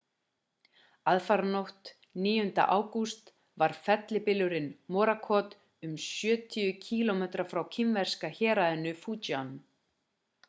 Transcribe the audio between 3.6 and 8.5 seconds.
var fellibylurinn morakot um sjötíu kílómetra frá kínverska